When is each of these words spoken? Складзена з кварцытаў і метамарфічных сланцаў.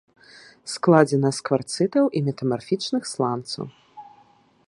Складзена 0.75 1.29
з 1.39 1.43
кварцытаў 1.49 2.05
і 2.19 2.23
метамарфічных 2.31 3.03
сланцаў. 3.13 3.65